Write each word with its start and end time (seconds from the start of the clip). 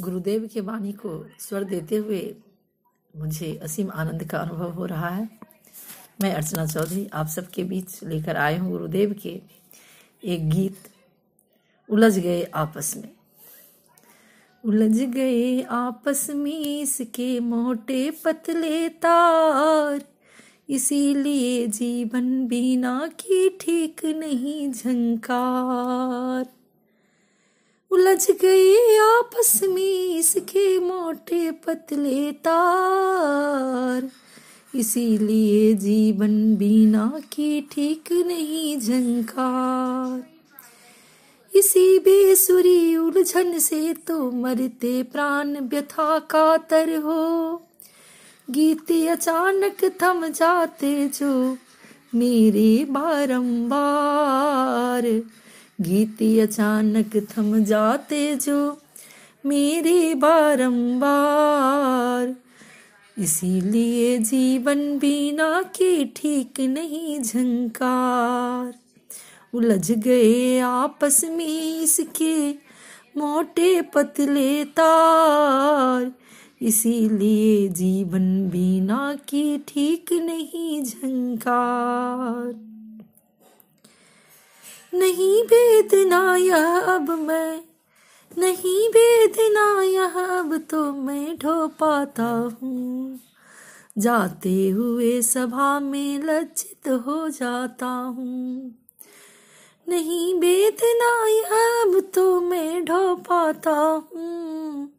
गुरुदेव 0.00 0.48
के 0.52 0.60
वाणी 0.60 0.92
को 0.92 1.10
स्वर 1.40 1.64
देते 1.64 1.96
हुए 1.96 2.20
मुझे 3.14 3.54
असीम 3.62 3.90
आनंद 3.90 4.24
का 4.24 4.38
अनुभव 4.38 4.72
हो 4.72 4.86
रहा 4.86 5.08
है। 5.08 5.28
मैं 6.20 6.32
अर्चना 6.34 6.66
चौधरी, 6.66 7.06
आप 7.14 7.26
सबके 7.26 7.64
बीच 7.64 8.02
लेकर 8.04 8.36
आए 8.36 8.56
हूँ 8.58 8.70
गुरुदेव 8.70 9.14
के 9.22 9.40
एक 10.24 10.48
गीत, 10.50 10.76
उलझ 11.88 12.18
गए 12.18 12.42
आपस 12.54 12.96
में। 12.96 13.08
उलझ 14.64 14.98
गए 15.00 15.62
आपस 15.62 16.26
में 16.30 16.80
इसके 16.80 17.28
मोटे 17.40 18.10
पतले 18.24 18.88
तार, 18.88 20.00
इसीलिए 20.68 21.66
जीवन 21.66 22.46
बिना 22.46 23.06
की 23.20 23.48
ठीक 23.60 24.04
नहीं 24.06 24.70
झंकार। 24.72 26.57
उलझ 27.90 28.30
गए 28.30 28.98
आपस 28.98 29.60
में 29.64 30.16
इसके 30.16 30.78
मोटे 30.78 31.50
पतले 31.50 32.32
तार। 32.32 34.10
इसीलिए 34.74 35.74
जीवन 35.74 36.56
बिना 36.56 37.20
की 37.32 37.68
ठीक 37.72 38.12
नहीं 38.26 38.80
झंकार। 38.80 40.26
इसी 41.52 41.98
बेसुरी 41.98 42.96
उलझन 42.96 43.58
से 43.58 43.94
तो 44.06 44.30
मरते 44.30 45.02
प्राण 45.02 45.60
व्यथा 45.60 46.18
कातर 46.18 46.96
हो। 46.96 47.62
गीते 48.50 49.08
अचानक 49.08 49.98
थम 50.02 50.28
जाते 50.28 51.08
जो 51.08 51.56
मेरे 52.14 52.86
बारंबार। 52.90 55.22
गीते 55.80 56.40
अचानक 56.40 57.16
थम 57.16 57.64
जाते 57.64 58.36
जो 58.36 58.78
मेरे 59.46 60.14
बारंबार। 60.14 62.34
इसीलिए 63.18 64.18
जीवन 64.18 64.98
बिना 64.98 65.62
के 65.62 66.04
ठीक 66.04 66.60
नहीं 66.60 67.20
झंकार। 67.20 68.74
उलझ 69.54 69.92
गए 69.92 70.58
आपस 70.58 71.24
में 71.24 71.82
इसके 71.82 72.54
मोटे 73.16 73.82
पतले 73.82 74.64
तार। 74.64 76.12
इसीलिए 76.62 77.68
जीवन 77.68 78.48
बिना 78.48 79.18
की 79.28 79.58
ठीक 79.58 80.12
नहीं 80.12 80.84
झंकार। 80.84 82.77
नहीं 84.94 85.42
वेदना 85.42 86.36
यह 86.36 86.80
अब 86.80 87.10
मैं, 87.10 87.60
नहीं 88.38 88.88
वेदना 88.88 89.82
यह 89.82 90.20
अब 90.38 90.66
तो 90.70 90.92
मैं 90.92 91.36
ढो 91.36 91.68
पाता 91.68 92.58
हूँ। 92.62 93.20
जाते 93.98 94.68
हुए 94.68 95.22
सभा 95.22 95.80
में 95.80 96.18
लज्जित 96.18 96.88
हो 96.88 97.28
जाता 97.28 97.86
हूँ। 97.86 98.74
नहीं 99.88 100.34
वेदना 100.34 101.26
यह 101.26 101.54
अब 101.82 102.10
तो 102.14 102.40
मैं 102.40 102.84
ढो 102.84 103.14
पाता 103.16 104.06
हूँ। 104.14 104.92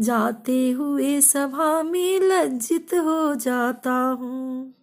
जाते 0.00 0.70
हुए 0.70 1.20
सभा 1.20 1.82
में 1.82 2.20
लज्जित 2.20 2.94
हो 2.94 3.34
जाता 3.34 3.92
हूँ। 3.92 4.74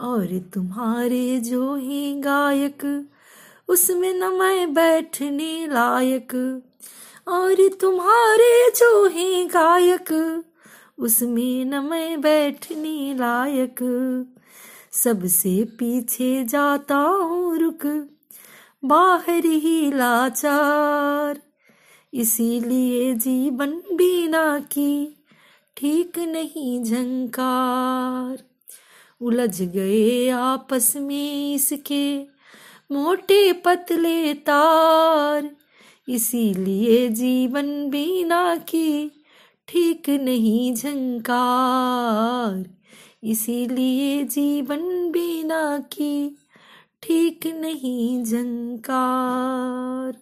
और 0.00 0.38
तुम्हारे 0.54 1.40
जो 1.40 1.74
ही 1.74 2.20
गायक 2.20 3.08
उसमें 3.68 4.14
न 4.14 4.24
मैं 4.24 4.74
बैठने 4.74 5.66
लायक, 5.66 6.62
और 7.28 7.68
तुम्हारे 7.80 8.70
जो 8.70 9.06
ही 9.06 9.44
गायक, 9.44 10.42
उसमें 10.98 11.64
न 11.64 11.74
मैं 11.74 12.20
बैठने 12.20 13.14
लायक। 13.14 13.78
सबसे 14.92 15.64
पीछे 15.64 16.44
जाता 16.44 16.96
हूँ, 16.96 17.58
रुक, 17.58 18.08
बाहर 18.84 19.44
ही 19.44 19.92
लाचार। 19.92 21.40
इसीलिए 22.14 23.14
जीवन 23.14 23.70
बिना 23.70 24.58
की 24.58 25.24
ठीक 25.76 26.18
नहीं 26.18 26.84
झंकार। 26.84 28.44
उलझ 29.20 29.62
गए 29.62 30.28
आपस 30.28 30.92
में 30.96 31.54
इसके 31.54 32.37
मोटे 32.90 33.52
पतले 33.52 34.34
तार। 34.34 35.50
इसीलिए 36.08 37.08
जीवन 37.08 37.90
बिना 37.90 38.56
की 38.56 39.08
ठीक 39.68 40.08
नहीं 40.10 40.74
झंकार। 40.74 42.64
इसीलिए 43.22 44.24
जीवन 44.24 45.10
बिना 45.12 45.78
की 45.92 46.38
ठीक 47.02 47.46
नहीं 47.46 48.24
झंकार। 48.24 50.16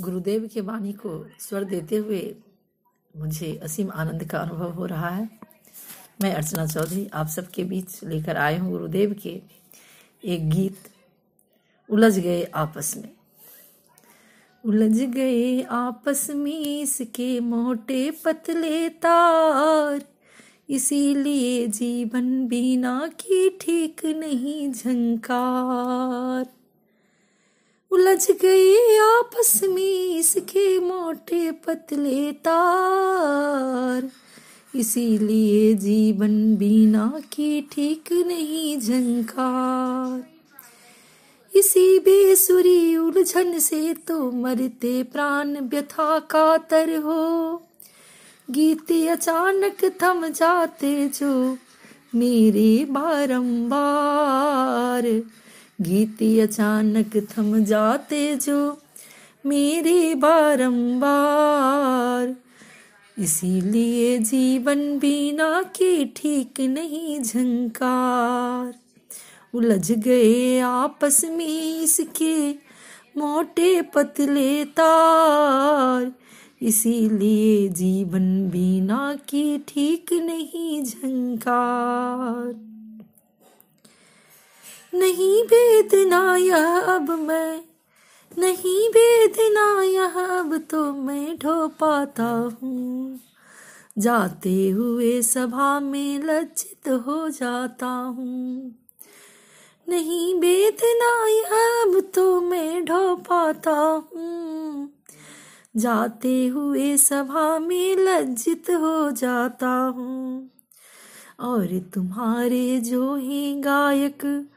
गुरुदेव 0.00 0.48
के 0.54 0.60
वाणी 0.60 0.92
को 0.92 1.26
स्वर 1.40 1.64
देते 1.64 1.96
हुए 1.96 2.34
मुझे 3.14 3.54
असीम 3.62 3.90
आनंद 3.94 4.24
का 4.24 4.38
अनुभव 4.38 4.70
हो 4.70 4.86
रहा 4.86 5.08
है। 5.08 5.28
मैं 6.22 6.34
अर्चना 6.34 6.66
चौधरी 6.66 7.06
आप 7.14 7.26
सबके 7.26 7.64
बीच 7.64 8.04
लेकर 8.04 8.36
आए 8.36 8.58
हूँ 8.58 8.70
गुरुदेव 8.70 9.14
के 9.22 9.40
एक 10.24 10.48
गीत, 10.50 10.78
उलझ 11.90 12.18
गए 12.18 12.42
आपस 12.54 12.96
में। 12.96 13.08
उलझ 14.64 15.00
गए 15.00 15.62
आपस 15.62 16.30
में 16.30 16.80
इसके 16.82 17.40
मोटे 17.40 18.10
पतले 18.24 18.88
तार, 18.88 20.02
इसीलिए 20.70 21.66
जीवन 21.66 22.46
बिना 22.46 23.06
की 23.20 23.48
ठीक 23.60 24.04
नहीं 24.04 24.72
झंकार। 24.72 26.46
उलझ 27.90 28.30
गए 28.30 28.98
आपस 28.98 29.60
में 29.64 30.16
इसके 30.16 30.78
मोटे 30.78 31.50
पतले 31.50 32.32
तार 32.32 34.10
इसीलिए 34.76 35.74
जीवन 35.74 36.56
बिना 36.56 37.20
की 37.32 37.68
ठीक 37.72 38.12
नहीं 38.12 38.80
झंकार। 38.80 40.24
इसी 41.58 41.98
बेसुरी 41.98 42.96
उलझन 42.96 43.58
से 43.58 43.94
तो 43.94 44.32
मरते 44.32 45.02
प्राण 45.02 45.60
व्यथा 45.60 46.18
कातर 46.18 46.96
हो। 46.96 47.62
गीते 48.50 49.08
अचानक 49.08 49.98
थम 50.02 50.28
जाते 50.28 51.08
जो 51.08 51.58
मेरे 52.14 52.86
बारंबार। 52.90 55.22
गीते 55.80 56.40
अचानक 56.40 57.28
थम 57.32 57.64
जाते 57.64 58.36
जो 58.36 58.78
मेरे 59.46 60.14
बारंबार। 60.14 62.36
इसीलिए 63.18 64.18
जीवन 64.18 64.98
बिना 64.98 65.62
के 65.62 66.04
ठीक 66.04 66.60
नहीं 66.60 67.20
झंकार। 67.20 68.74
उलझ 69.54 69.92
गए 69.92 70.60
आपस 70.60 71.24
में 71.24 71.80
इसके 71.80 72.50
मोटे 73.16 73.82
पतले 73.82 74.64
तार। 74.64 76.12
इसीलिए 76.62 77.68
जीवन 77.68 78.50
बिना 78.50 79.14
के 79.14 79.58
ठीक 79.58 80.12
नहीं 80.12 80.84
झंकार। 80.84 82.54
नहीं 84.94 85.42
वेदना 85.42 86.36
यह 86.36 86.80
अब 86.80 87.10
मैं 87.10 87.60
नहीं 88.38 88.88
बेदना 88.88 89.82
यह, 89.82 90.20
अब 90.38 90.58
तो 90.70 90.92
मैं 90.92 91.36
ढो 91.36 91.68
पाता 91.68 92.58
हूँ। 92.62 93.20
जाते 93.98 94.68
हुए 94.68 95.22
सभा 95.22 95.80
में 95.80 96.18
लज्जित 96.18 96.88
हो 96.88 97.28
जाता 97.28 97.86
हूँ। 97.86 98.74
नहीं 99.88 100.34
बेदना 100.34 101.26
यह, 101.28 101.82
अब 101.82 102.12
तो 102.14 102.40
मैं 102.40 102.84
ढो 102.84 103.16
पाता 103.16 104.06
हूँ। 104.12 104.92
जाते 105.76 106.46
हुए 106.46 106.96
सभा 106.96 107.58
में 107.58 107.96
लज्जित 107.96 108.70
हो 108.70 109.10
जाता 109.10 109.68
हूँ। 109.68 110.50
और 111.40 111.78
तुम्हारे 111.94 112.80
जो 112.80 113.16
ही 113.16 113.54
गायक 113.54 114.48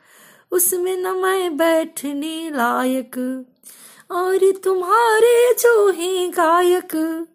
उसमें 0.51 0.97
न 0.97 1.07
मैं 1.07 1.57
बैठने 1.57 2.49
लायक। 2.49 3.45
और 4.11 4.51
तुम्हारे 4.63 5.53
जो 5.53 5.91
ही 5.91 6.27
गायक, 6.27 7.25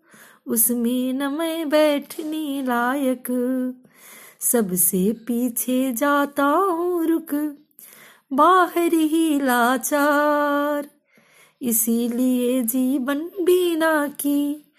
उसमें 0.46 1.12
न 1.12 1.22
मैं 1.22 1.68
बैठने 1.68 2.62
लायक। 2.62 3.26
सबसे 4.40 5.12
पीछे 5.12 5.92
जाता 5.92 6.44
हूँ, 6.44 7.06
रुक, 7.06 7.56
बाहर 8.32 8.92
ही 8.92 9.40
लाचार। 9.40 10.90
इसीलिए 11.62 12.62
जीवन 12.62 13.18
बिना 13.18 14.06
की 14.06 14.72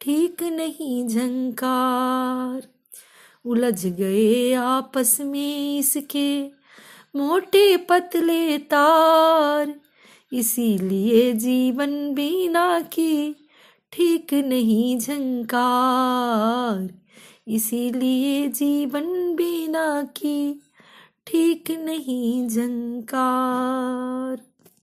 ठीक 0.00 0.42
नहीं 0.42 1.08
झंकार। 1.08 2.68
उलझ 3.46 3.86
गए 3.86 4.52
आपस 4.52 5.20
में 5.20 5.78
इसके 5.78 6.59
मोटे 7.16 7.76
पतले 7.76 8.58
तार। 8.58 9.74
इसीलिए 10.32 11.32
जीवन 11.32 12.14
बिना 12.14 12.80
की 12.80 13.36
ठीक 13.92 14.34
नहीं 14.34 14.98
झंकार। 14.98 16.94
इसीलिए 17.48 18.48
जीवन 18.48 19.36
बिना 19.36 20.02
की 20.02 20.62
ठीक 21.26 21.70
नहीं 21.70 22.48
झंकार। 22.48 24.49